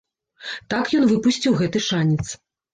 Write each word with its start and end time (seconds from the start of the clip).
Так 0.75 0.85
ён 1.01 1.05
выпусціў 1.13 1.61
гэты 1.63 1.85
шанец. 1.93 2.21